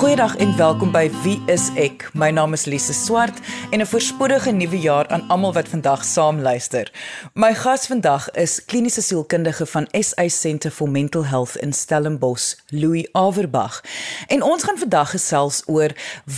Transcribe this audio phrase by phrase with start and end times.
[0.00, 2.06] Goeiedag en welkom by Wie is ek?
[2.16, 3.36] My naam is Lise Swart
[3.70, 6.92] en 'n voorspoedige nuwe jaar aan almal wat vandag saam luister.
[7.34, 13.08] My gas vandag is kliniese sielkundige van SA Centre for Mental Health in Stellenbosch, Louis
[13.12, 13.84] Averbag.
[14.26, 15.90] En ons gaan vandag gesels oor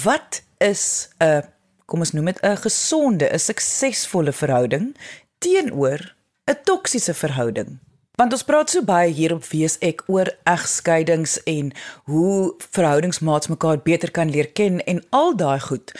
[0.03, 1.43] wat is 'n
[1.85, 4.97] kom ons noem dit 'n gesonde, 'n suksesvolle verhouding
[5.39, 6.15] teenoor
[6.51, 7.79] 'n toksiese verhouding.
[8.21, 11.71] Want ons praat so baie hier op wees ek oor egskeidings en
[12.13, 15.95] hoe verhoudingsmaats mekaar beter kan leer ken en al daai goed.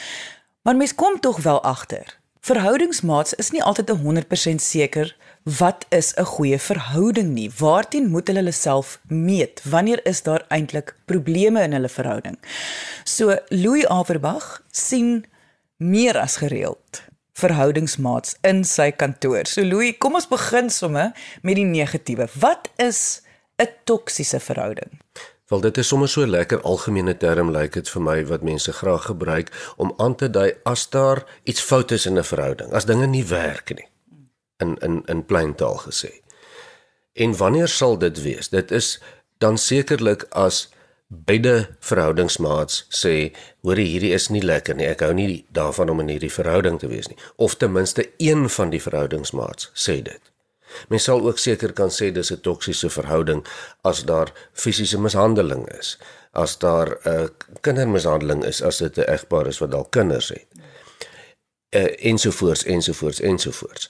[0.61, 2.05] Maar mens kom tog wel agter.
[2.45, 5.15] Verhoudingsmaats is nie altyd 100% seker
[5.59, 7.49] wat is 'n goeie verhouding nie.
[7.57, 9.61] Waarteen moet hulle hulle self meet?
[9.65, 12.37] Wanneer is daar eintlik probleme in hulle verhouding?
[13.03, 15.25] So Louis Averbag sien
[15.77, 17.03] meer as gereeld
[17.39, 19.47] verhoudingsmaats in sy kantoor.
[19.49, 21.11] So Louis, kom ons begin somme
[21.41, 22.27] met die negatiewe.
[22.39, 23.21] Wat is
[23.57, 24.99] 'n toksiese verhouding?
[25.47, 28.73] Wel dit is sommer so lekker algemene term lyk like dit vir my wat mense
[28.73, 32.85] graag gebruik om aan te dui as daar iets fout is in 'n verhouding, as
[32.85, 33.87] dinge nie werk nie.
[34.57, 36.21] In in in plain taal gesê.
[37.13, 38.49] En wanneer sal dit wees?
[38.49, 39.01] Dit is
[39.37, 40.69] dan sekerlik as
[41.25, 44.87] beide verhoudingsmaats sê, hoor hierdie is nie lekker nie.
[44.89, 47.17] Ek hou nie daarvan om in hierdie verhouding te wees nie.
[47.35, 50.21] Of ten minste een van die verhoudingsmaats sê dit.
[50.89, 53.45] Mens sal ook seker kan sê dis 'n toksiese verhouding
[53.83, 55.97] as daar fisiese mishandeling is,
[56.31, 57.27] as daar 'n uh,
[57.61, 60.47] kindermishandeling is, as dit 'n egpaar is wat dalk kinders het.
[61.75, 63.89] Uh, ensovoorts ensovoorts ensovoorts.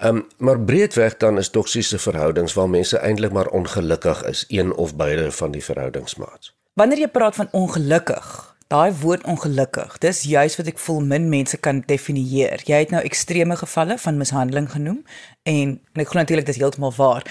[0.00, 4.74] Ehm um, maar breedweg dan is toksiese verhoudings waar mense eintlik maar ongelukkig is, een
[4.74, 6.56] of beide van die verhoudingsmaats.
[6.72, 11.60] Wanneer jy praat van ongelukkig, daai woord ongelukkig, dis juis wat ek voel min mense
[11.60, 12.62] kan definieer.
[12.64, 15.02] Jy het nou ekstreme gevalle van mishandeling genoem
[15.42, 17.28] en, en ek glo natuurlik dis heeltemal waar.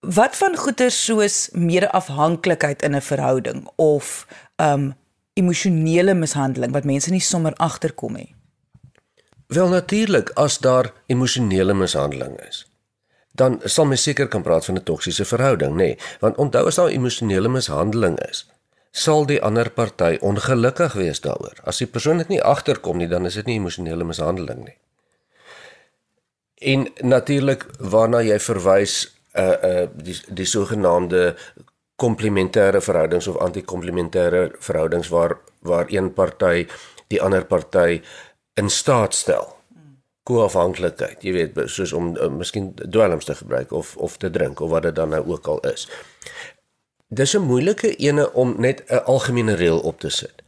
[0.00, 4.26] Wat van goeie soos medeafhanklikheid in 'n verhouding of
[4.56, 4.90] ehm um,
[5.38, 8.34] emosionele mishandeling wat mense nie sommer agterkom nie?
[9.50, 12.66] Wel natuurlik as daar emosionele mishandeling is.
[13.34, 15.76] Dan sal mens seker kan praat van 'n toksiese verhouding, nê?
[15.76, 18.46] Nee, want onthou as daar emosionele mishandeling is,
[18.90, 21.58] sal die ander party ongelukkig wees daaroor.
[21.64, 24.76] As die persoon dit nie agterkom nie, dan is dit nie emosionele mishandeling nie.
[26.54, 31.36] En natuurlik waarna jy verwys uh uh die die sogenaamde
[31.96, 36.66] komplementêre verhoudings of antikomplementêre verhoudings waar waar een party
[37.06, 38.00] die ander party
[38.54, 39.56] in staat stel.
[40.22, 44.70] Koafhanklikheid, jy weet, soos om uh, miskien dwelms te gebruik of of te drink of
[44.70, 45.88] wat dit dan nou ook al is.
[47.08, 50.42] Dis 'n moeilike ene om net 'n algemene reël op te sit.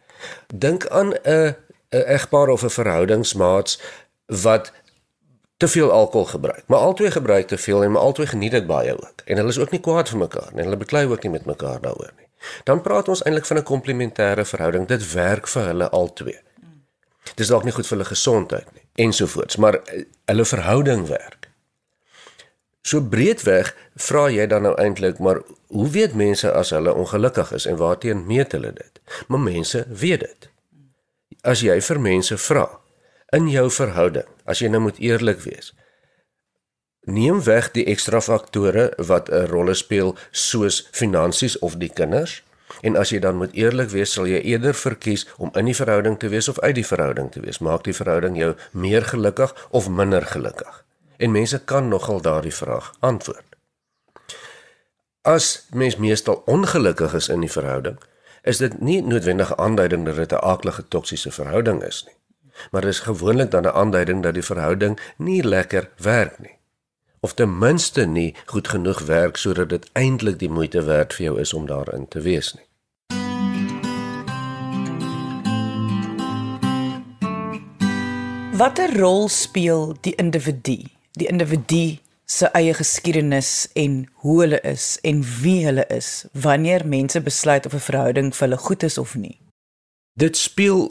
[0.55, 1.57] Dink aan 'n
[1.91, 3.81] 'n egpaar of 'n verhoudingsmaats
[4.27, 4.73] wat
[5.57, 6.63] te veel alkohol gebruik.
[6.67, 9.21] Maar albei gebruik te veel en maar albei geniet dit baie ook.
[9.25, 10.63] En hulle is ook nie kwaad vir mekaar nie.
[10.63, 12.27] Hulle beklei ook nie met mekaar daaroor nie.
[12.65, 14.89] Dan praat ons eintlik van 'n komplementêre verhouding.
[14.89, 16.41] Dit werk vir hulle albei.
[17.35, 21.49] Dis dalk nie goed vir hulle gesondheid nie ensovoorts, maar eh, hulle verhouding werk.
[22.83, 25.41] So breedweg vra jy dan nou eintlik, maar
[25.71, 29.01] hoe weet mense as hulle ongelukkig is en waarteen meet hulle dit?
[29.29, 30.49] Maar mense weet dit.
[31.43, 32.67] As jy vir mense vra
[33.33, 35.73] in jou verhouding, as jy nou moet eerlik wees,
[37.07, 42.43] neem weg die ekstra faktore wat 'n rol speel soos finansies of die kinders
[42.81, 46.19] En as jy dan moet eerlik wees, sal jy eerder verkies om in die verhouding
[46.19, 47.59] te wees of uit die verhouding te wees.
[47.59, 50.85] Maak die verhouding jou meer gelukkig of minder gelukkig?
[51.17, 53.47] En mense kan nogal daardie vraag antwoord.
[55.23, 58.01] As mens meestal ongelukkig is in die verhouding,
[58.43, 62.17] is dit nie noodwendig 'n aanduiding dat dit 'n aaklige toksiese verhouding is nie.
[62.71, 66.62] Maar dit is gewoonlik dan 'n aanduiding dat die verhouding nie lekker werk nie
[67.23, 71.35] of ten minste nie goed genoeg werk sodat dit eintlik die moeite werd vir jou
[71.41, 72.67] is om daarin te wees nie.
[78.59, 80.81] Watter rol speel die individu,
[81.19, 87.21] die individu se eie geskiedenis en hoe hulle is en wie hulle is wanneer mense
[87.21, 89.39] besluit of 'n verhouding vir hulle goed is of nie?
[90.19, 90.91] Dit speel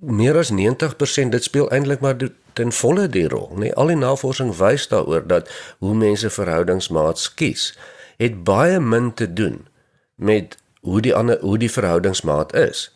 [0.00, 2.18] meer as 90% dit speel eintlik maar
[2.52, 3.50] ten volle die rol?
[3.56, 7.72] Nee, al die navorsing wys daaroor dat hoe mense verhoudingsmaats kies,
[8.16, 9.66] het baie min te doen
[10.14, 12.88] met hoe die ander hoe die verhoudingsmaat is.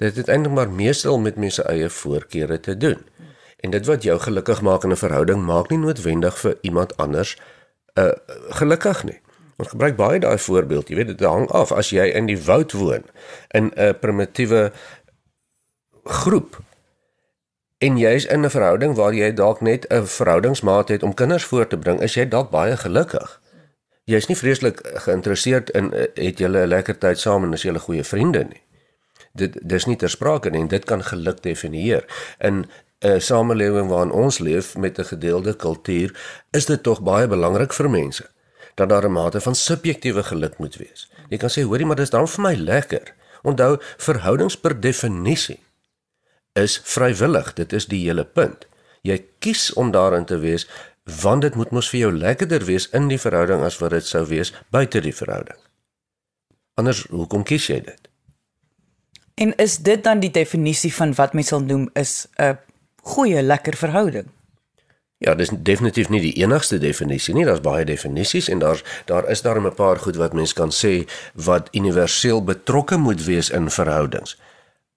[0.00, 3.02] Dit het eintlik maar meestal met mense eie voorkeure te doen.
[3.60, 7.36] En dit wat jou gelukkig maak in 'n verhouding maak nie noodwendig vir iemand anders
[7.94, 8.12] uh
[8.48, 9.20] gelukkig nie.
[9.56, 12.72] Ons gebruik baie daai voorbeeld, jy weet dit hang af as jy in die woud
[12.72, 13.04] woon
[13.48, 14.72] in 'n primitiewe
[16.04, 16.58] groep
[17.80, 21.44] en jy is in 'n verhouding waar jy dalk net 'n verhoudingsmaat het om kinders
[21.44, 23.40] voor te bring, is jy dalk baie gelukkig.
[24.04, 27.62] Jy is nie vreeslik geïnteresseerd in eh, het julle 'n lekker tyd saam en is
[27.62, 28.62] julle goeie vriende nie.
[29.32, 32.04] Dit dis nie ter sprake nie en dit kan geluk definieer.
[32.38, 32.66] In
[33.00, 36.14] 'n samelewing waarin ons leef met 'n gedeelde kultuur,
[36.50, 38.30] is dit tog baie belangrik vir mense
[38.74, 41.10] dat daar 'n mate van subjektiewe geluk moet wees.
[41.28, 43.14] Jy kan sê, hoorie, maar dis dan vir my lekker.
[43.42, 45.60] Onthou, verhoudings per definisie
[46.52, 47.52] is vrywillig.
[47.54, 48.66] Dit is die hele punt.
[49.02, 50.68] Jy kies om daarin te wees
[51.22, 54.22] want dit moet mos vir jou lekkerder wees in die verhouding as wat dit sou
[54.28, 55.56] wees buite die verhouding.
[56.78, 58.10] Anders hoekom kies jy dit?
[59.40, 62.58] En is dit dan die definisie van wat mens sal noem is 'n
[63.02, 64.28] goeie lekker verhouding?
[65.18, 67.44] Ja, dis definitief nie die enigste definisie nie.
[67.44, 71.08] Daar's baie definisies en daar's daar is daar 'n paar goed wat mens kan sê
[71.34, 74.36] wat universeel betrokke moet wees in verhoudings.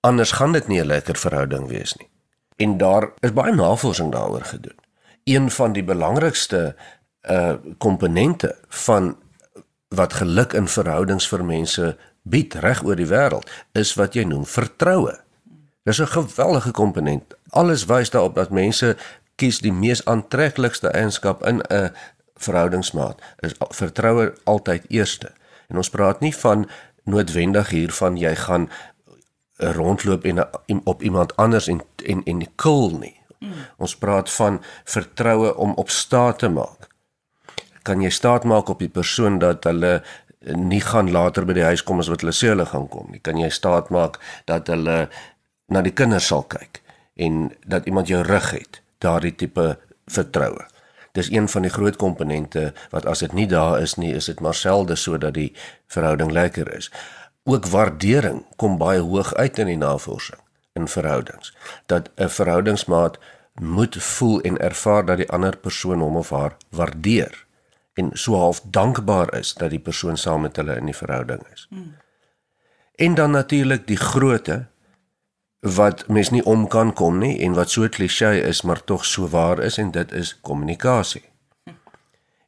[0.04, 2.10] Anders gaan dit nie 'n lekker verhouding wees nie.
[2.56, 4.80] En daar is baie navorsing daaroor gedoen.
[5.24, 6.76] Een van die belangrikste
[7.22, 9.18] uh komponente van
[9.88, 14.46] wat geluk in verhoudings vir mense bied reg oor die wêreld is wat jy noem
[14.46, 15.20] vertroue.
[15.84, 17.36] Dis 'n geweldige komponent.
[17.50, 18.98] Alles wys daarop dat mense
[19.36, 21.92] kies die mees aantreklikste eienskap in 'n
[22.36, 25.32] verhoudingsmaat is vertroue altyd eerste.
[25.68, 26.70] En ons praat nie van
[27.04, 28.70] noodwendig hiervan jy gaan
[29.58, 33.22] rondloop en op iemand anders en en en kil nie.
[33.40, 33.52] Mm.
[33.78, 36.88] Ons praat van vertroue om op staat te maak.
[37.82, 40.04] Kan jy staat maak op die persoon dat hulle
[40.44, 43.20] nie gaan later by die huis kom as wat hulle sê hulle gaan kom nie.
[43.20, 45.10] Kan jy staat maak dat hulle
[45.68, 46.82] na die kinders sal kyk
[47.16, 48.84] en dat iemand jou rug het?
[49.04, 49.74] daardie tipe
[50.12, 50.68] vertroue.
[51.14, 54.40] Dis een van die groot komponente wat as dit nie daar is nie, is dit
[54.42, 55.52] maar selde sodat die
[55.94, 56.90] verhouding lekker is.
[57.44, 60.40] Ook waardering kom baie hoog uit in die navorsing
[60.74, 61.56] in verhoudings.
[61.86, 63.18] Dat 'n verhoudingsmaat
[63.54, 67.46] moet voel en ervaar dat die ander persoon hom of haar waardeer
[67.94, 71.68] en so half dankbaar is dat die persoon saam met hulle in die verhouding is.
[71.70, 71.96] Hmm.
[72.96, 74.66] En dan natuurlik die grootte
[75.60, 79.28] wat mens nie om kan kom nie en wat so klisjé is maar tog so
[79.28, 81.24] waar is en dit is kommunikasie.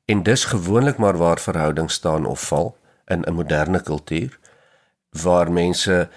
[0.06, 4.40] En dis gewoonlik maar waar verhoudings staan of val in 'n moderne kultuur
[5.24, 6.10] waar mense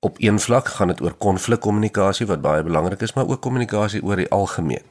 [0.00, 4.16] op een vlak gaan dit oor konflikkommunikasie wat baie belangrik is, maar ook kommunikasie oor
[4.16, 4.84] die algemeen.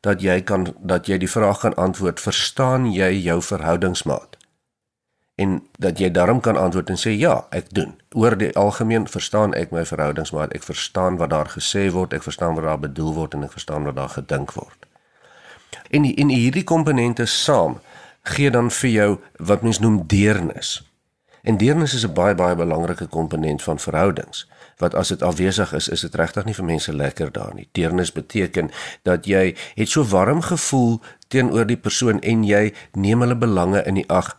[0.00, 4.42] Dat jy kan dat jy die vraag kan antwoord, verstaan jy jou verhoudingsmaat?
[5.34, 7.94] en dat jy daarom kan antwoord en sê ja, ek doen.
[8.14, 12.26] Oor die algemeen verstaan ek my verhoudings, maar ek verstaan wat daar gesê word, ek
[12.26, 14.88] verstaan wat daar bedoel word en ek verstaan wat daar gedink word.
[15.90, 17.80] En in hierdie komponente saam
[18.34, 20.80] gee dan vir jou wat mens noem deernis.
[21.42, 25.88] En deernis is 'n baie baie belangrike komponent van verhoudings wat as dit afwesig is,
[25.88, 27.68] is dit regtig nie vir mense lekker daar nie.
[27.72, 28.70] Deernis beteken
[29.02, 33.94] dat jy het so warm gevoel teenoor die persoon en jy neem hulle belange in
[33.94, 34.36] die ag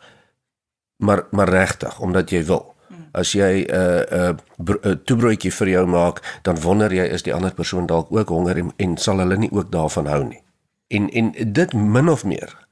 [0.97, 2.75] maar maar regtig omdat jy wil.
[3.11, 7.33] As jy 'n uh, 'n uh, toebroodjie vir jou maak, dan wonder jy is die
[7.33, 10.43] ander persoon dalk ook honger en, en sal hulle nie ook daarvan hou nie.
[10.87, 12.67] En en dit min of meer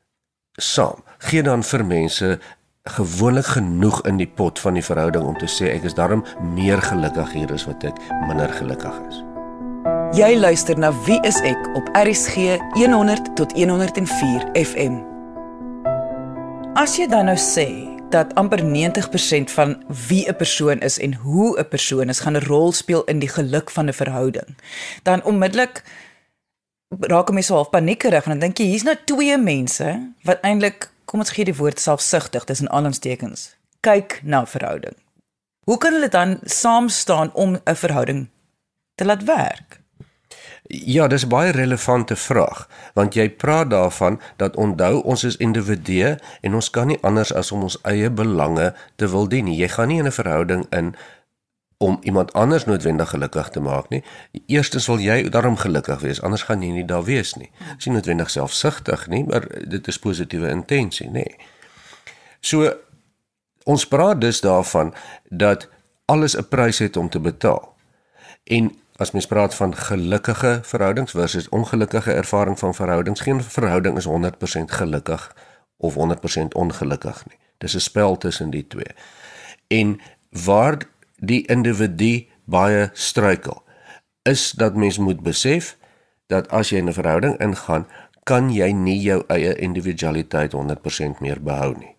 [0.52, 2.40] saam gee dan vir mense
[2.84, 6.24] gewoonlik genoeg in die pot van die verhouding om te sê ek is darm
[6.56, 9.20] meer gelukkig hier as wat ek minder gelukkig is.
[10.18, 14.98] Jy luister na Wie is ek op RCG 100 tot 104 FM.
[16.74, 17.70] As jy dan nou sê
[18.12, 19.78] dat amper 90% van
[20.10, 23.30] wie 'n persoon is en hoe 'n persoon is gaan 'n rol speel in die
[23.30, 24.58] geluk van 'n verhouding.
[25.04, 25.84] Dan onmiddellik
[27.00, 31.20] raak so half paniekerig en dan dink jy hier's nou twee mense wat eintlik kom
[31.20, 33.50] ons gee die woord selfsugtig tussen aanhalingstekens
[33.84, 34.96] kyk na verhouding.
[35.68, 38.30] Hoe kan hulle dan saam staan om 'n verhouding
[38.96, 39.82] te laat werk?
[40.68, 46.18] Ja, dis 'n baie relevante vraag, want jy praat daarvan dat onthou ons is individue
[46.42, 49.58] en ons kan nie anders as om ons eie belange te wil dien nie.
[49.58, 50.96] Jy gaan nie in 'n verhouding in
[51.82, 54.04] om iemand anders noodwendig gelukkig te maak nie.
[54.46, 57.50] Eerstens wil jy daarom gelukkig wees, anders gaan jy nie daar wees nie.
[57.76, 61.26] Dis nie noodwendig selfsugtig nie, maar dit is positiewe intensie, nê.
[62.46, 62.70] So
[63.66, 64.94] ons praat dus daarvan
[65.30, 65.68] dat
[66.06, 67.74] alles 'n prys het om te betaal.
[68.44, 74.06] En as mens praat van gelukkige verhoudings versus ongelukkige ervaring van verhoudings, geen verhouding is
[74.06, 75.36] 100% gelukkig
[75.78, 77.38] of 100% ongelukkig nie.
[77.58, 78.94] Dis 'n spel tussen die twee.
[79.68, 80.78] En waar
[81.22, 83.62] die individu baie struikel,
[84.28, 85.78] is dat mens moet besef
[86.28, 87.86] dat as jy 'n verhouding ingaan,
[88.24, 91.96] kan jy nie jou eie individualiteit 100% meer behou nie.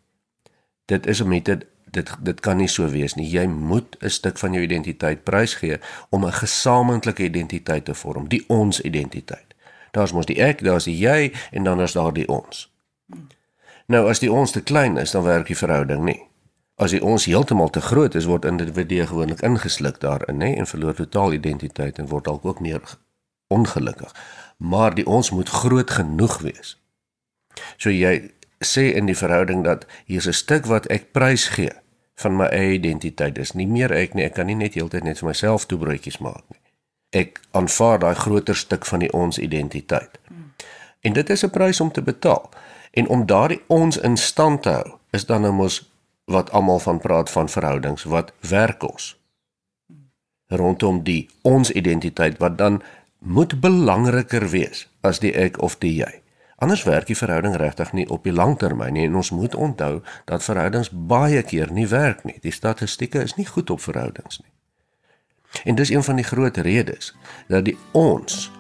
[0.87, 3.29] Dit is 'n methode dit dit kan nie so wees nie.
[3.29, 5.79] Jy moet 'n stuk van jou identiteit prysgee
[6.11, 9.55] om 'n gesamentlike identiteit te vorm, die ons identiteit.
[9.91, 12.73] Daar's mos die ek, daar's die jy en dan is daar die ons.
[13.87, 16.32] Nou as die ons te klein is, dan werk die verhouding nie.
[16.83, 20.95] As die ons heeltemal te groot is, word individue gewoonlik ingesluk daarin, nê, en verloor
[20.99, 22.83] totaal identiteit en word dalk ook meer
[23.53, 24.15] ongelukkig.
[24.57, 26.77] Maar die ons moet groot genoeg wees.
[27.77, 28.33] So jy
[28.65, 31.73] sê in die verhouding dat hier's 'n stuk wat ek prys gee
[32.15, 33.35] van my eie identiteit.
[33.35, 34.25] Dis nie meer ek nie.
[34.25, 36.61] Ek kan nie net heeltyd net vir myself toebroodjies maak nie.
[37.11, 40.19] Ek aanvaar daai groter stuk van die ons identiteit.
[41.01, 42.51] En dit is 'n prys om te betaal.
[42.91, 45.92] En om daardie ons in stand te hou, is dan nou mos
[46.33, 49.13] wat almal van praat van verhoudings wat werk kos.
[50.49, 52.83] Rondom die ons identiteit wat dan
[53.19, 56.23] moet belangriker wees as die ek of die jy.
[56.63, 60.03] Anders werk die verhouding regtig nie op die lang termyn nie en ons moet onthou
[60.31, 62.39] dat verhoudings baie keer nie werk nie.
[62.43, 64.51] Die statistieke is nie goed op verhoudings nie.
[65.65, 67.15] En dis een van die groot redes
[67.49, 68.51] dat die ons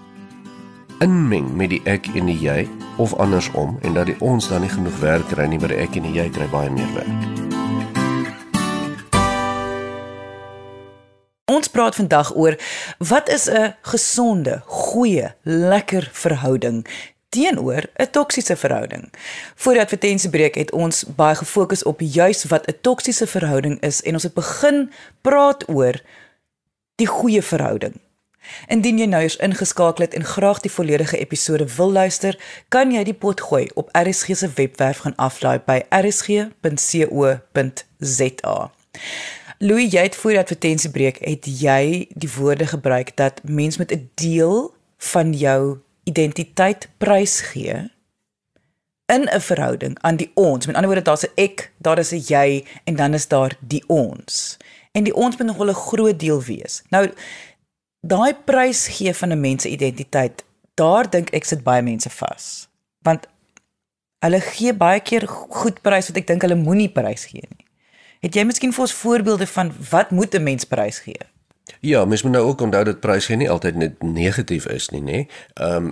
[1.02, 2.66] inmeng met die ek en die jy
[3.02, 5.98] of andersom en dat die ons dan nie genoeg werk kry nie, maar die ek
[5.98, 7.51] en die jy kry baie meer werk.
[11.52, 12.56] Ons praat vandag oor
[12.98, 16.86] wat is 'n gesonde, goeie, lekker verhouding
[17.28, 19.12] teenoor 'n toksiese verhouding.
[19.54, 24.12] Voor die advertensiebreek het ons baie gefokus op juis wat 'n toksiese verhouding is en
[24.12, 26.00] ons het begin praat oor
[26.94, 28.00] die goeie verhouding.
[28.68, 33.04] Indien jy nou eens ingeskakel het en graag die volledige episode wil luister, kan jy
[33.04, 36.50] die pot gooi op RSG se webwerf gaan aflaai by rsg.co.za.
[39.58, 44.10] Louis, jy het voor die advertensiebreek het jy die woorde gebruik dat mens met 'n
[44.14, 47.90] deel van jou identiteit prys gee
[49.06, 50.66] in 'n verhouding aan die ons.
[50.66, 53.84] Met ander woorde daar's 'n ek, daar is 'n jy en dan is daar die
[53.86, 54.56] ons.
[54.92, 56.82] En die ons moet nog wel 'n groot deel wees.
[56.88, 57.10] Nou
[58.02, 60.44] daai prys gee van 'n mens se identiteit,
[60.74, 62.68] daar dink ek sit baie mense vas.
[63.02, 63.26] Want
[64.18, 67.66] hulle gee baie keer goed prys wat ek dink hulle moenie prys gee nie.
[68.20, 71.18] Het jy miskien vir ons voorbeelde van wat moet 'n mens prys gee?
[71.80, 75.26] Ja, mens moet nou ook onthou dat prysgee nie altyd net negatief is nie, nê?
[75.54, 75.90] Ehm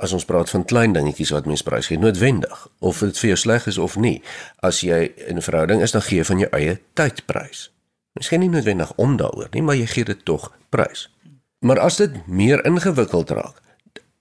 [0.00, 3.66] as ons praat van klein dingetjies wat mens prysgee, noodwendig of dit vir jou sleg
[3.66, 4.22] is of nie.
[4.64, 7.70] As jy in 'n verhouding is, dan gee jy van jou eie tyd prys.
[8.14, 11.10] Gee nie noodwendig om daaroor nie, maar jy gee dit tog prys.
[11.60, 13.62] Maar as dit meer ingewikkeld raak,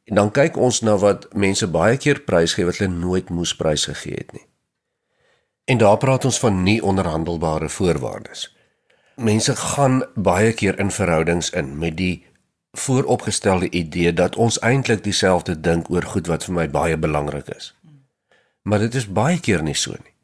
[0.05, 4.31] dan kyk ons na wat mense baie keer prysgee wat hulle nooit moes prysgegee het
[4.33, 4.45] nie.
[5.69, 8.49] En daar praat ons van nie onderhandelbare voorwaardes
[9.19, 12.25] mense gaan baie keer in verhoudings in met die
[12.71, 17.73] vooropgestelde idee dat ons eintlik dieselfde dink oor goed wat vir my baie belangrik is.
[18.63, 20.15] Maar dit is baie keer nie so nie.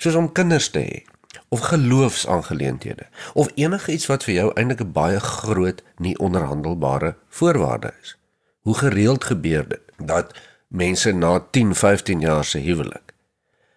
[0.00, 1.00] Soos om kinders te hê
[1.48, 7.92] of geloofsaangeleenthede of enige iets wat vir jou eintlik 'n baie groot nie onderhandelbare voorwaarde
[8.02, 8.16] is.
[8.60, 10.34] Hoe gereeld gebeur dit dat
[10.68, 13.12] mense na 10, 15 jaar se huwelik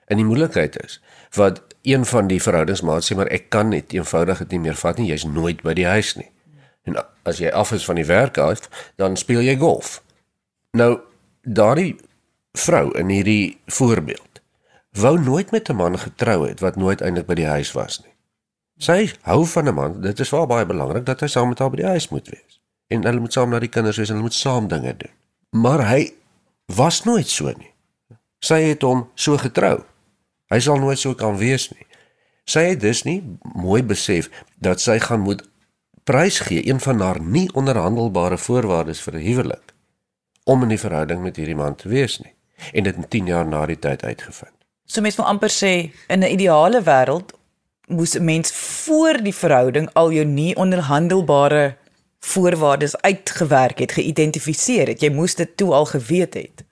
[0.08, 1.02] in die moeilikheid is
[1.34, 4.98] wat een van die verhoudingsmaats sê maar ek kan net eenvoudig dit nie meer vat
[4.98, 6.30] nie, jy's nooit by die huis nie.
[6.84, 10.02] En as jy af is van die werk af, dan speel jy golf.
[10.72, 11.00] Nou
[11.42, 11.96] daardie
[12.54, 14.33] vrou in hierdie voorbeeld
[14.94, 18.14] wou nooit met 'n man getrou het wat nooit eintlik by die huis was nie.
[18.78, 21.70] Sy hou van 'n man, dit is wel baie belangrik dat hy saam met haar
[21.70, 22.62] by die huis moet wees.
[22.88, 25.12] En hulle moet saam na die kinders wees en hulle moet saam dinge doen.
[25.50, 26.14] Maar hy
[26.66, 27.72] was nooit so nie.
[28.40, 29.84] Sy het hom so getrou.
[30.50, 31.86] Hy sal nooit so kan wees nie.
[32.44, 33.24] Sy het dus nie
[33.56, 35.44] mooi besef dat sy gaan moet
[36.04, 39.74] prys gee een van haar nie onderhandelbare voorwaardes vir 'n huwelik
[40.44, 42.34] om in 'n verhouding met hierdie man te wees nie
[42.74, 44.53] en dit in 10 jaar na die tyd uitgevind.
[44.86, 47.34] So mens wil amper sê in 'n ideale wêreld
[47.88, 51.76] moes 'n mens voor die verhouding al jou nie onderhandelbare
[52.20, 55.02] voorwaardes uitgewerk het, geïdentifiseer het.
[55.02, 56.64] Jy moes dit toe al geweet het.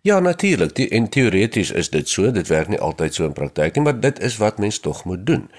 [0.00, 0.74] Ja, natuurlik.
[0.74, 4.00] Die en teoreties is dit so, dit werk nie altyd so in praktyk nie, maar
[4.00, 5.50] dit is wat mens tog moet doen.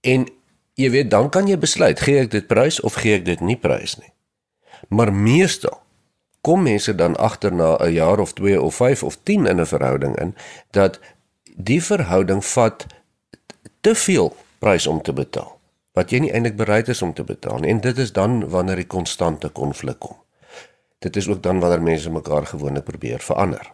[0.00, 0.28] En
[0.74, 3.56] jy weet, dan kan jy besluit, gee ek dit prys of gee ek dit nie
[3.56, 4.12] prys nie.
[4.88, 5.80] Maar meestal
[6.40, 9.66] kom mense dan agter na 'n jaar of 2 of 5 of 10 in 'n
[9.66, 10.34] verhouding in
[10.70, 11.00] dat
[11.58, 12.86] die verhouding vat
[13.80, 14.30] te veel
[14.62, 15.50] prys om te betaal
[15.98, 18.78] wat jy nie eintlik bereid is om te betaal nie en dit is dan wanneer
[18.78, 20.14] die konstante konflik kom
[20.98, 23.72] dit is ook dan wanneer mense mekaar gewoonlik probeer verander.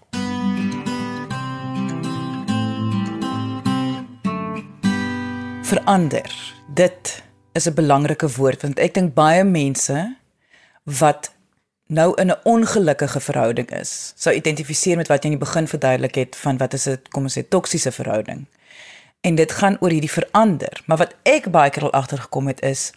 [5.64, 6.54] Verander.
[6.74, 7.22] Dit
[7.52, 10.16] is 'n belangrike woord want ek dink baie mense
[10.84, 11.33] wat
[11.86, 16.14] nou in 'n ongelukkige verhouding is, sou identifiseer met wat jy in die begin verduidelik
[16.14, 18.46] het van wat is dit kom ons sê toksiese verhouding.
[19.20, 22.92] En dit gaan oor hierdie verander, maar wat ek baie keer al agtergekom het is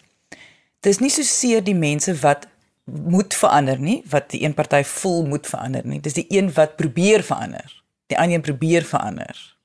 [0.80, 2.48] dis nie so seer die mense wat
[2.86, 6.76] moet verander nie wat die een party voel moet verander nie dis die een wat
[6.76, 9.58] probeer verander die ander een probeer verander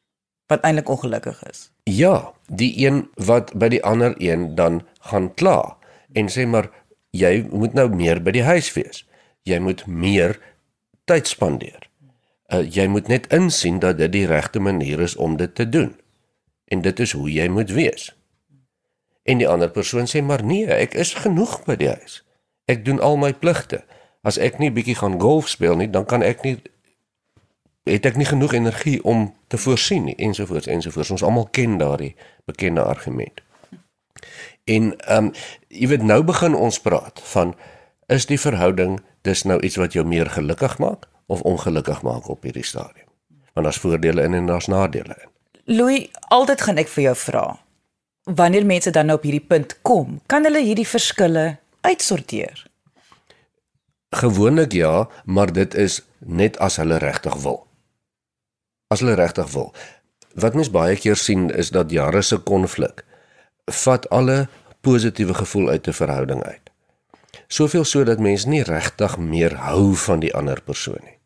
[0.52, 1.71] wat eintlik ongelukkig is.
[1.85, 5.76] Ja, die een wat by die ander een dan gaan kla
[6.12, 6.69] en sê maar
[7.17, 9.05] jy moet nou meer by die huis wees.
[9.43, 10.39] Jy moet meer
[11.05, 11.89] tyd spandeer.
[12.53, 15.95] Uh, jy moet net insien dat dit die regte manier is om dit te doen.
[16.65, 18.11] En dit is hoe jy moet wees.
[19.23, 22.23] En die ander persoon sê maar nee, ek is genoeg by die huis.
[22.71, 23.83] Ek doen al my pligte.
[24.23, 26.59] As ek nie bietjie gaan golf speel nie, dan kan ek nie
[27.89, 31.11] het ek nie genoeg energie om te voorsien nie ensovoorts ensovoorts.
[31.11, 32.15] Ons almal ken daardie
[32.47, 33.43] bekende argument.
[34.65, 35.33] En ehm um,
[35.69, 37.57] jy weet nou begin ons praat van
[38.07, 42.43] is die verhouding dis nou iets wat jou meer gelukkig maak of ongelukkig maak op
[42.43, 43.09] hierdie stadium?
[43.52, 45.31] Want daar's voordele in en daar's nadele in.
[45.64, 47.47] Louis, altyd gaan ek vir jou vra.
[48.25, 52.67] Wanneer mense dan nou op hierdie punt kom, kan hulle hierdie verskille uitsorteer?
[54.12, 57.62] Gewoonlik ja, maar dit is net as hulle regtig wil.
[58.93, 59.73] As hulle regtig wil.
[60.35, 63.05] Wat mens baie keer sien is dat jare se konflik
[63.71, 64.49] vat alle
[64.83, 66.62] positiewe gevoel uit 'n verhouding uit.
[67.53, 71.19] Soveel so dat mense nie regtig meer hou van die ander persoon nie.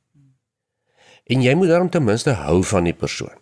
[1.31, 3.35] En jy moet daarom ten minste hou van die persoon.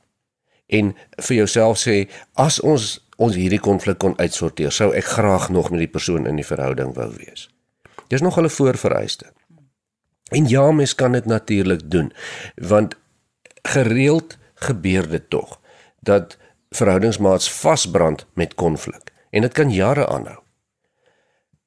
[0.66, 2.04] En vir jouself sê
[2.40, 6.40] as ons ons hierdie konflik kon uitsorteer, sou ek graag nog met die persoon in
[6.40, 7.46] die verhouding wou wees.
[8.10, 9.32] Dis nog 'n voorvereiste.
[10.30, 12.12] En ja, mens kan dit natuurlik doen
[12.54, 12.96] want
[13.62, 15.60] gereeld gebeur dit tog
[16.00, 16.36] dat
[16.70, 20.43] verhoudingsmaats vasbrand met konflik en dit kan jare aanhou.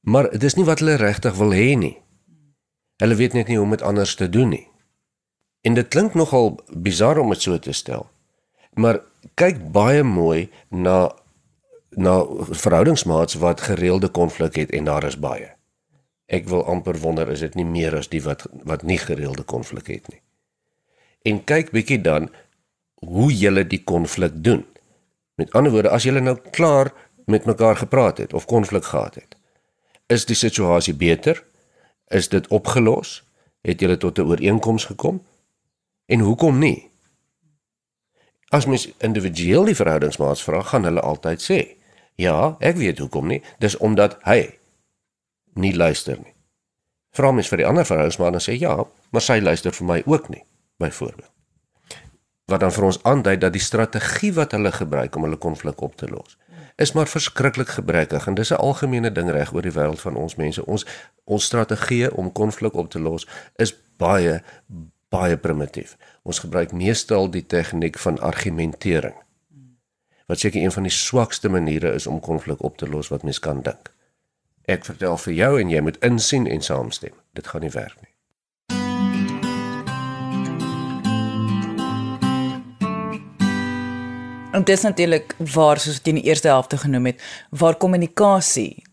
[0.08, 1.98] Maar dit is nie wat hulle regtig wil hê nie.
[3.04, 4.68] Hulle weet net nie hoe om dit anders te doen nie.
[5.68, 8.08] En dit klink nogal bizar om dit so te stel.
[8.80, 9.02] Maar
[9.36, 11.12] kyk baie mooi na
[11.98, 12.20] na
[12.52, 15.48] verhoudingsmaats wat gereelde konflik het en daar is baie.
[16.28, 19.88] Ek wil amper wonder is dit nie meer as die wat wat nie gereelde konflik
[19.88, 20.22] het nie.
[21.26, 22.30] En kyk bietjie dan
[23.02, 24.66] hoe julle die konflik doen.
[25.36, 26.94] Met ander woorde, as julle nou klaar
[27.26, 29.37] met mekaar gepraat het of konflik gehad het,
[30.08, 31.44] is die situasie beter?
[32.08, 33.24] Is dit opgelos?
[33.62, 35.26] Het julle tot 'n ooreenkoms gekom?
[36.06, 36.92] En hoekom nie?
[38.50, 41.78] As mens individueel die verhoudingsmaats vra, gaan hulle altyd sê:
[42.16, 43.42] "Ja, ek weet hoekom nie.
[43.60, 44.58] Dis omdat hy
[45.54, 46.34] nie luister nie."
[47.12, 50.30] Vra mens vir die ander verhoudingsmaat en sê: "Ja, maar sy luister vir my ook
[50.30, 50.44] nie."
[50.78, 51.38] Byvoorbeeld
[52.48, 55.96] wat dan vir ons aandui dat die strategie wat hulle gebruik om hulle konflik op
[56.00, 56.38] te los
[56.78, 60.36] is maar verskriklik gebrekkig en dis 'n algemene ding reg oor die wêreld van ons
[60.36, 60.66] mense.
[60.66, 60.86] Ons
[61.24, 64.44] ons strategie om konflik op te los is baie
[65.10, 65.98] baie primitief.
[66.24, 69.16] Ons gebruik meestal die tegniek van argumentering.
[70.26, 73.40] Wat seker een van die swakste maniere is om konflik op te los wat mens
[73.40, 73.94] kan dink.
[74.66, 77.14] Ek vertel vir jou en jy moet insien en saamstem.
[77.34, 78.07] Dit gaan nie werk nie.
[84.58, 88.84] En dit is natuurlik waar soos in die eerste helfte genoem het, waar kommunikasie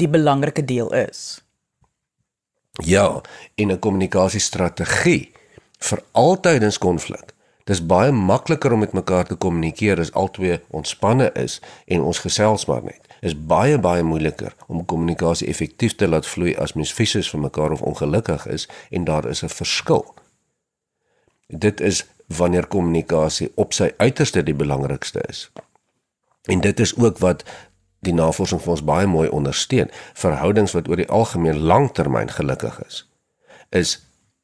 [0.00, 1.42] die belangrike deel is.
[2.72, 3.20] Ja,
[3.54, 5.32] in 'n kommunikasiestrategie
[5.78, 7.34] vir altydens konflik.
[7.64, 12.64] Dis baie makliker om met mekaar te kommunikeer as albei ontspanne is en ons gesels
[12.64, 13.00] maar net.
[13.20, 17.70] Is baie baie moeiliker om kommunikasie effektief te laat vloei as mens fisies vir mekaar
[17.70, 20.14] of ongelukkig is en daar is 'n verskil.
[21.46, 22.06] Dit is
[22.36, 25.50] wanneer kommunikasie op sy uiterste die belangrikste is.
[26.46, 27.42] En dit is ook wat
[28.06, 29.90] die navorsing vir ons baie mooi ondersteun.
[30.14, 33.02] Verhoudings wat oor die algemeen langtermyn gelukkig is,
[33.70, 33.98] is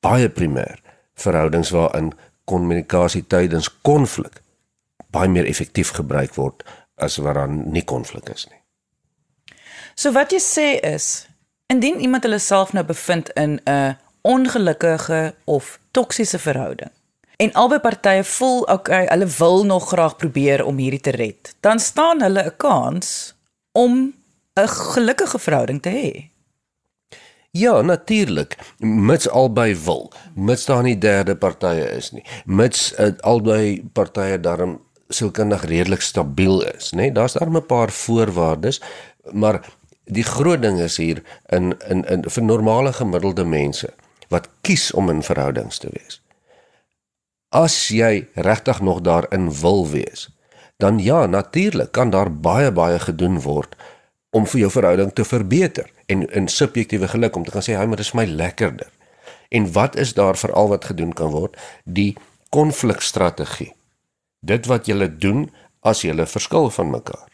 [0.04, 0.82] baie primêr
[1.16, 2.12] verhoudings waarin
[2.44, 4.42] kommunikasie tydens konflik
[5.14, 6.66] baie meer effektief gebruik word
[7.00, 8.60] as waar dan nie konflik is nie.
[9.94, 11.26] So wat jy sê is
[11.72, 16.92] indien iemand hulle self nou bevind in 'n ongelukkige of toksiese verhouding
[17.36, 21.80] en albei partye voel okay, hulle wil nog graag probeer om hierdie te red, dan
[21.80, 23.34] staan hulle 'n kans
[23.72, 24.14] om
[24.54, 26.30] 'n gelukkige verhouding te hê.
[27.50, 33.84] Ja, natuurlik, mits albei wil, mits daar nie derde partye is nie, mits uh, albei
[33.92, 36.96] partye daarom sielkundig redelik stabiel is, nê?
[36.96, 37.12] Nee?
[37.12, 38.82] Daar's daar 'n paar voorwaardes,
[39.32, 39.60] maar
[40.04, 43.94] die groot ding is hier in in in vir normale gemiddelde mense
[44.28, 46.20] wat kies om in verhoudings te wees
[47.56, 50.28] as jy regtig nog daarin wil wees,
[50.76, 53.76] dan ja, natuurlik kan daar baie baie gedoen word
[54.36, 57.86] om vir jou verhouding te verbeter en in subjektiewe geluk om te gaan sê, "Hy,
[57.86, 58.90] maar dit is my lekkerder."
[59.48, 61.56] En wat is daar veral wat gedoen kan word?
[61.84, 62.16] Die
[62.50, 63.72] konflikstrategie.
[64.40, 67.28] Dit wat jy doen as jy verskil van mekaar.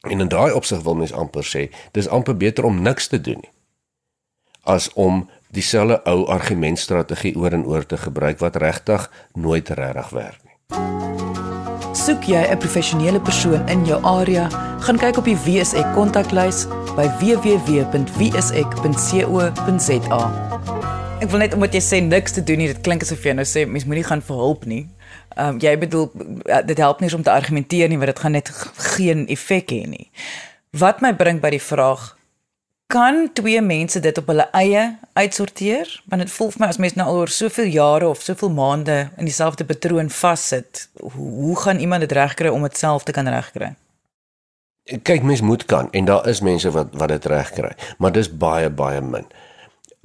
[0.00, 3.38] En in daai opsig wil mens amper sê, dis amper beter om niks te doen
[3.40, 3.52] nie
[4.62, 10.40] as om dieselfde ou argumentstrategie oor en oor te gebruik wat regtig nooit regtig werk
[10.44, 10.50] nie.
[11.92, 14.48] soek jy 'n professionele persoon in jou area,
[14.80, 17.82] gaan kyk op die WSE kontaklys by www.wsek.co.za.
[21.20, 23.44] Ek wil net omdat jy sê niks te doen nie, dit klink asof jy nou
[23.46, 24.88] sê mens moenie gaan vir hulp nie.
[25.36, 26.10] Ehm um, jy bedoel
[26.66, 28.48] dit help nie om te argumenteer nie, want dit gaan net
[28.96, 30.10] geen effek hê nie.
[30.72, 32.16] Wat my bring by die vraag
[32.92, 35.88] kan twee mense dit op hulle eie uitsorteer?
[36.12, 38.96] Want dit voel vir my as mens nou al oor soveel jare of soveel maande
[39.16, 43.28] in dieselfde patroon vassit, hoe, hoe gaan iemand dit regkry om dit self te kan
[43.28, 43.72] regkry?
[45.06, 48.70] Kyk, mens moet kan en daar is mense wat wat dit regkry, maar dis baie
[48.70, 49.28] baie min.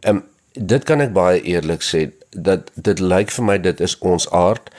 [0.06, 0.26] Ehm um,
[0.58, 4.72] dit kan ek baie eerlik sê dat dit lyk vir my dit is ons aard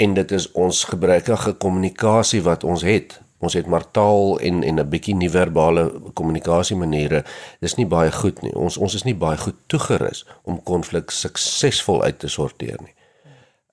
[0.00, 4.80] en dit is ons gebrekkige kommunikasie wat ons het Ons het maar taal en en
[4.80, 7.24] 'n bietjie nie-verbale kommunikasie maniere.
[7.60, 8.54] Dis nie baie goed nie.
[8.54, 12.94] Ons ons is nie baie goed toegerus om konflik suksesvol uit te sorteer nie.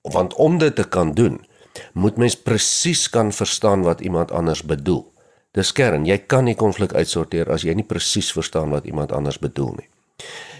[0.02, 1.46] Want om dit te kan doen,
[1.92, 5.12] moet mens presies kan verstaan wat iemand anders bedoel.
[5.52, 9.38] Dis kern, jy kan nie konflik uitsorteer as jy nie presies verstaan wat iemand anders
[9.38, 9.88] bedoel nie.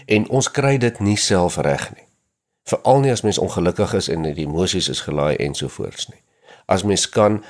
[0.05, 2.05] En ons kry dit nie self reg nie.
[2.69, 6.21] Veral nie as mens ongelukkig is en die emosies is gelaai ensovoorts nie.
[6.69, 7.43] As mens kan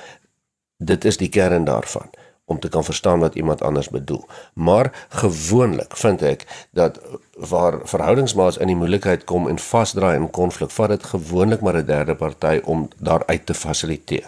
[0.80, 2.08] Dit is die kern daarvan
[2.50, 4.24] om te kan verstaan wat iemand anders bedoel.
[4.54, 6.98] Maar gewoonlik vind ek dat
[7.50, 11.86] waar verhoudingsmaats in die moeilikheid kom en vasdraai in konflik, vat dit gewoonlik maar 'n
[11.86, 14.26] derde party om daaruit te fasiliteer.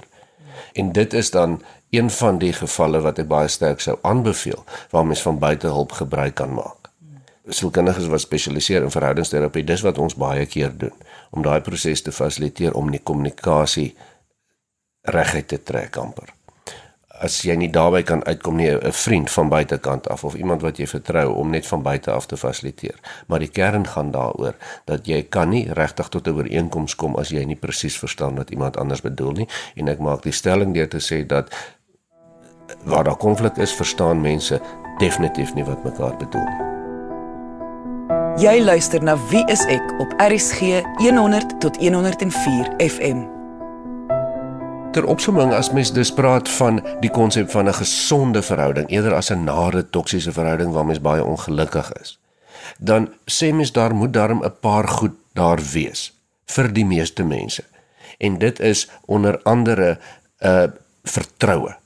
[0.73, 5.07] En dit is dan een van die gevalle wat ek baie sterk sou aanbeveel waar
[5.07, 6.91] mens van buite hulp gebruik kan maak.
[7.49, 10.95] Sielkundiges wat spesialiseer in verhoudingsterapie, dis wat ons baie keer doen
[11.31, 13.97] om daai proses te fasiliteer om die kommunikasie
[15.01, 16.33] reguit te trek amper
[17.23, 20.77] as jy nie daarbey kan uitkom nie 'n vriend van buitekant af of iemand wat
[20.77, 22.99] jy vertrou om net van buite af te fasiliteer.
[23.27, 24.55] Maar die kern gaan daaroor
[24.85, 28.51] dat jy kan nie regtig tot 'n ooreenkoms kom as jy nie presies verstaan wat
[28.51, 31.49] iemand anders bedoel nie en ek maak die stelling deur te sê dat
[32.85, 34.61] waar daar konflik is, verstaan mense
[34.99, 36.71] definitief nie wat mekaar bedoel nie.
[38.37, 43.42] Jy luister na Wie is ek op RSG 100 tot 104 FM
[44.93, 49.31] ter opsomming as mens dus praat van die konsep van 'n gesonde verhouding eerder as
[49.31, 52.19] 'n nare toksiese verhouding waar mens baie ongelukkig is
[52.79, 56.13] dan sê mens daar moet darm 'n paar goed daar wees
[56.45, 57.65] vir die meeste mense.
[58.19, 59.99] En dit is onder andere
[60.39, 60.71] 'n uh,
[61.03, 61.77] vertroue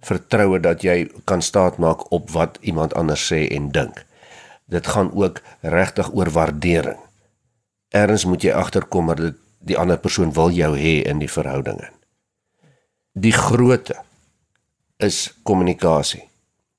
[0.00, 4.04] vertroue dat jy kan staatmaak op wat iemand anders sê en dink.
[4.64, 6.98] Dit gaan ook regtig oor waardering.
[7.88, 12.01] Erns moet jy agterkom dat die ander persoon wil jou hê in die verhouding in
[13.12, 13.96] Die grootte
[14.96, 16.28] is kommunikasie.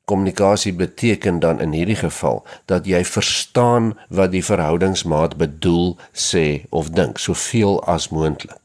[0.06, 6.89] Kommunikasie beteken dan in hierdie geval dat jy verstaan wat die verhoudingsmaat bedoel, sê of
[6.89, 8.58] dink, soveel as moontlik.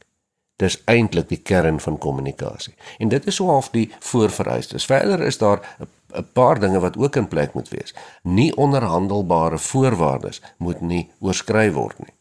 [0.59, 2.73] Dis eintlik die kern van kommunikasie.
[2.97, 4.89] En dit is so half die voorvereistes.
[4.89, 7.93] Verder is daar 'n paar dinge wat ook in plek moet wees.
[8.23, 12.13] Nie onderhandelbare voorwaardes moet nie oorskry word nie.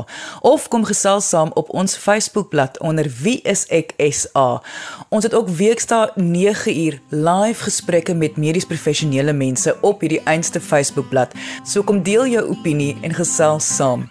[0.51, 4.49] of kom gesels saam op ons Facebookblad onder wieiseksa.
[5.15, 11.31] Ons het ook weekdae 9uur live gesprekke met medies professionele mense op hierdie einste Facebookblad.
[11.63, 14.11] So kom deel jou opinie en gesels saam.